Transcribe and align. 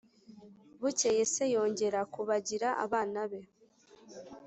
bukeye 0.81 1.23
se 1.33 1.43
yongera 1.53 1.99
kubagira 2.13 2.69
abana 2.85 3.21
be. 3.31 3.41